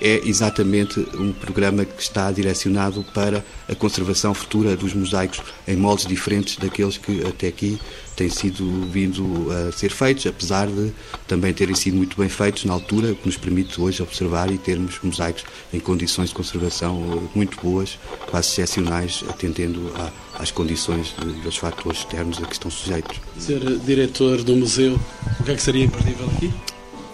[0.00, 6.06] é exatamente um programa que está direcionado para a conservação futura dos mosaicos em moldes
[6.06, 7.78] diferentes daqueles que até aqui
[8.16, 10.92] têm sido vindo a ser feitos, apesar de
[11.26, 14.58] também terem sido muito bem feitos na altura, o que nos permite hoje observar e
[14.58, 17.98] termos mosaicos em condições de conservação muito boas,
[18.30, 19.92] quase excepcionais, atendendo
[20.38, 23.18] às condições de, dos fatores externos a que estão sujeitos.
[23.38, 25.00] Ser diretor do museu,
[25.38, 26.52] o que é que seria imperdível aqui?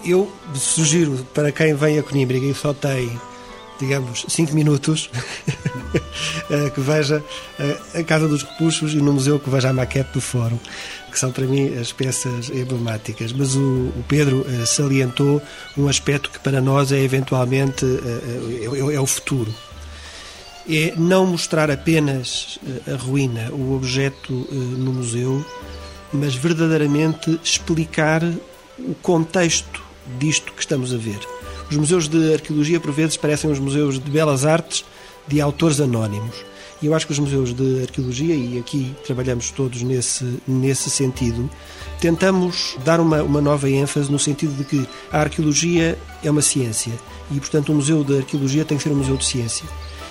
[0.07, 3.11] Eu sugiro para quem vem a Conímbriga e só tem,
[3.79, 5.11] digamos, 5 minutos,
[6.51, 7.23] eh, que veja
[7.59, 10.59] eh, a Casa dos Repuxos e no museu que veja a maquete do Fórum,
[11.11, 13.33] que são para mim as peças emblemáticas.
[13.33, 15.43] Mas o, o Pedro eh, salientou
[15.77, 19.53] um aspecto que para nós é eventualmente é, é o futuro
[20.69, 22.59] é não mostrar apenas
[22.93, 25.47] a ruína, o objeto no museu,
[26.13, 28.21] mas verdadeiramente explicar
[28.77, 29.86] o contexto
[30.19, 31.19] disto que estamos a ver.
[31.71, 34.85] Os museus de arqueologia, por vezes, parecem os museus de belas artes
[35.27, 36.37] de autores anónimos.
[36.81, 41.49] E eu acho que os museus de arqueologia, e aqui trabalhamos todos nesse, nesse sentido,
[42.01, 46.93] tentamos dar uma, uma nova ênfase no sentido de que a arqueologia é uma ciência
[47.31, 49.67] e, portanto, o Museu de Arqueologia tem que ser um museu de ciência.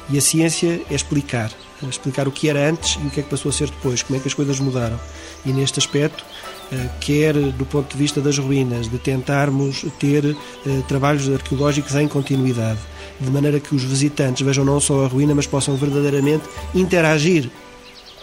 [0.09, 1.51] E a ciência é explicar,
[1.83, 4.03] é explicar o que era antes e o que é que passou a ser depois,
[4.03, 4.99] como é que as coisas mudaram.
[5.45, 6.23] E neste aspecto,
[6.71, 12.07] eh, quer do ponto de vista das ruínas, de tentarmos ter eh, trabalhos arqueológicos em
[12.07, 12.79] continuidade,
[13.19, 16.43] de maneira que os visitantes vejam não só a ruína, mas possam verdadeiramente
[16.73, 17.49] interagir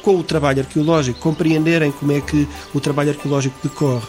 [0.02, 4.06] com o trabalho arqueológico, compreenderem como é que o trabalho arqueológico decorre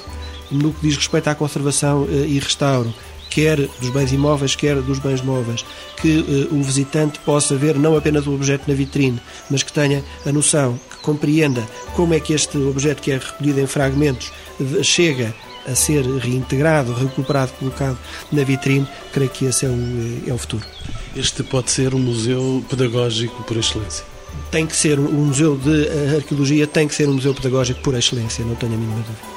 [0.52, 2.94] no que diz respeito à conservação eh, e restauro,
[3.34, 5.66] quer dos bens imóveis, quer dos bens móveis,
[6.00, 9.20] que uh, o visitante possa ver não apenas o objeto na vitrine,
[9.50, 13.60] mas que tenha a noção, que compreenda como é que este objeto que é recolhido
[13.60, 14.32] em fragmentos
[14.84, 15.34] chega
[15.68, 17.98] a ser reintegrado, recuperado, colocado
[18.32, 20.66] na vitrine, creio que esse é o, eh, é o futuro.
[21.16, 24.06] Este pode ser um museu pedagógico por excelência.
[24.52, 28.44] Tem que ser um museu de arqueologia, tem que ser um museu pedagógico por excelência,
[28.44, 29.33] não tenho a mínima dúvida.